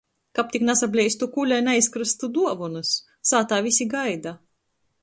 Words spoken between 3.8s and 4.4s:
gaida.